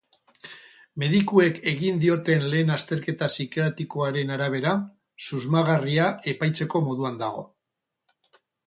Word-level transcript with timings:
Medikuek 1.03 1.59
egin 1.71 1.99
dioten 2.05 2.47
lehen 2.53 2.73
azterketa 2.77 3.29
psikiatrikoaren 3.35 4.35
arabera, 4.39 4.75
susmagarria 5.29 6.11
epaitzeko 6.35 6.87
moduan 6.91 7.25
dago. 7.27 7.51